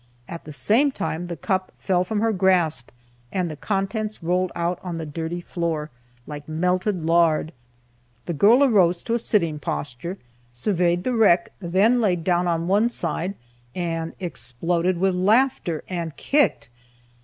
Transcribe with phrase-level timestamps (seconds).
[0.27, 2.89] At the same time the cup fell from her grasp,
[3.31, 5.91] and the contents rolled out on the dirty floor,
[6.25, 7.53] like melted lard.
[8.25, 10.17] The girl arose to a sitting posture,
[10.51, 13.35] surveyed the wreck, then laid down on one side,
[13.75, 16.69] and exploded with laughter and kicked.